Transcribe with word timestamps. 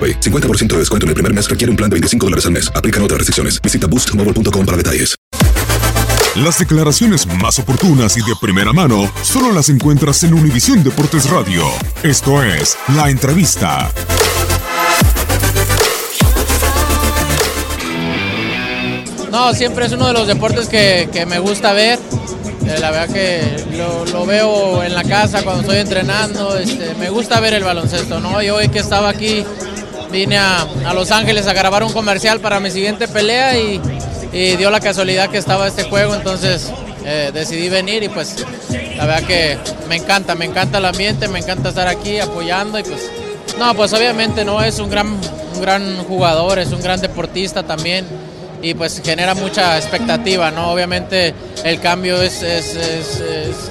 AroPay. 0.00 0.20
50% 0.20 0.68
de 0.68 0.78
descuento 0.78 1.04
en 1.04 1.08
el 1.08 1.14
primer 1.14 1.34
mes 1.34 1.50
requiere 1.50 1.70
un 1.70 1.76
plan 1.76 1.90
de 1.90 1.94
25 1.94 2.26
dólares 2.26 2.46
al 2.46 2.52
mes. 2.52 2.72
Aplican 2.74 3.02
otras 3.02 3.18
restricciones. 3.18 3.60
Visita 3.60 3.86
boostmobile.com 3.86 4.64
para 4.64 4.76
detalles. 4.78 5.16
Las 6.36 6.60
declaraciones 6.60 7.26
más 7.26 7.58
oportunas 7.58 8.16
y 8.16 8.20
de 8.20 8.36
primera 8.40 8.72
mano 8.72 9.12
solo 9.22 9.52
las 9.52 9.68
encuentras 9.68 10.22
en 10.22 10.32
Univisión 10.32 10.84
Deportes 10.84 11.28
Radio. 11.28 11.64
Esto 12.04 12.40
es 12.44 12.78
La 12.94 13.10
Entrevista. 13.10 13.90
No, 19.32 19.52
siempre 19.54 19.86
es 19.86 19.92
uno 19.92 20.06
de 20.06 20.12
los 20.12 20.28
deportes 20.28 20.68
que, 20.68 21.08
que 21.12 21.26
me 21.26 21.40
gusta 21.40 21.72
ver. 21.72 21.98
Eh, 22.66 22.78
la 22.78 22.90
verdad 22.92 23.12
que 23.12 23.76
lo, 23.76 24.04
lo, 24.04 24.26
veo 24.26 24.82
en 24.84 24.94
la 24.94 25.02
casa 25.02 25.42
cuando 25.42 25.62
estoy 25.62 25.78
entrenando. 25.78 26.56
Este, 26.56 26.94
me 26.94 27.10
gusta 27.10 27.40
ver 27.40 27.54
el 27.54 27.64
baloncesto, 27.64 28.20
¿no? 28.20 28.40
Y 28.42 28.50
hoy 28.50 28.68
que 28.68 28.78
estaba 28.78 29.08
aquí, 29.08 29.44
vine 30.10 30.38
a, 30.38 30.66
a 30.86 30.94
Los 30.94 31.10
Ángeles 31.10 31.46
a 31.46 31.52
grabar 31.52 31.82
un 31.82 31.92
comercial 31.92 32.40
para 32.40 32.60
mi 32.60 32.70
siguiente 32.70 33.08
pelea 33.08 33.58
y, 33.58 33.80
y 34.32 34.56
dio 34.56 34.70
la 34.70 34.80
casualidad 34.80 35.30
que 35.30 35.38
estaba 35.38 35.66
este 35.66 35.84
juego, 35.84 36.14
entonces 36.14 36.70
eh, 37.04 37.30
decidí 37.32 37.68
venir 37.68 38.02
y 38.02 38.08
pues 38.08 38.44
la 38.96 39.06
verdad 39.06 39.26
que 39.26 39.58
me 39.88 39.96
encanta, 39.96 40.34
me 40.34 40.44
encanta 40.44 40.78
el 40.78 40.84
ambiente, 40.84 41.28
me 41.28 41.38
encanta 41.38 41.70
estar 41.70 41.88
aquí 41.88 42.20
apoyando 42.20 42.78
y 42.78 42.82
pues 42.82 43.10
no, 43.58 43.74
pues 43.74 43.92
obviamente 43.92 44.44
no 44.44 44.62
es 44.62 44.78
un 44.78 44.90
gran, 44.90 45.08
un 45.08 45.60
gran 45.60 46.04
jugador, 46.04 46.58
es 46.58 46.72
un 46.72 46.82
gran 46.82 47.00
deportista 47.00 47.62
también 47.62 48.06
y 48.62 48.74
pues 48.74 49.00
genera 49.02 49.34
mucha 49.34 49.78
expectativa, 49.78 50.50
¿no? 50.50 50.70
Obviamente 50.72 51.34
el 51.64 51.80
cambio 51.80 52.20
es, 52.20 52.42
es, 52.42 52.76
es, 52.76 53.22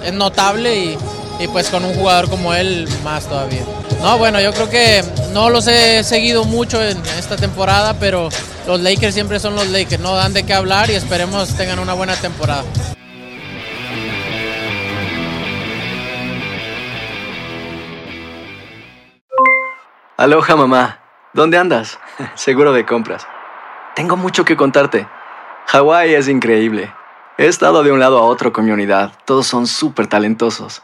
es 0.03 0.13
notable 0.13 0.75
y, 0.75 0.97
y, 1.39 1.47
pues 1.47 1.69
con 1.69 1.85
un 1.85 1.93
jugador 1.95 2.29
como 2.29 2.53
él 2.53 2.87
más 3.03 3.27
todavía. 3.27 3.63
No, 4.01 4.17
bueno, 4.17 4.39
yo 4.39 4.53
creo 4.53 4.69
que 4.69 5.03
no 5.33 5.49
los 5.49 5.67
he 5.67 6.03
seguido 6.03 6.43
mucho 6.45 6.83
en 6.83 6.97
esta 7.17 7.35
temporada, 7.37 7.95
pero 7.99 8.29
los 8.67 8.79
Lakers 8.79 9.13
siempre 9.13 9.39
son 9.39 9.55
los 9.55 9.67
Lakers, 9.69 10.01
no 10.01 10.15
dan 10.15 10.33
de 10.33 10.43
qué 10.43 10.53
hablar 10.53 10.89
y 10.89 10.95
esperemos 10.95 11.55
tengan 11.55 11.79
una 11.79 11.93
buena 11.93 12.15
temporada. 12.15 12.63
Aloha 20.17 20.55
mamá, 20.57 20.99
¿dónde 21.33 21.57
andas? 21.57 21.97
Seguro 22.35 22.73
de 22.73 22.85
compras. 22.85 23.25
Tengo 23.95 24.17
mucho 24.17 24.43
que 24.43 24.57
contarte. 24.57 25.07
Hawái 25.67 26.13
es 26.13 26.27
increíble. 26.27 26.93
He 27.37 27.47
estado 27.47 27.83
de 27.83 27.93
un 27.93 28.01
lado 28.01 28.17
a 28.17 28.23
otro 28.23 28.51
con 28.51 28.65
mi 28.65 28.71
unidad. 28.71 29.13
Todos 29.23 29.47
son 29.47 29.65
súper 29.65 30.07
talentosos. 30.07 30.83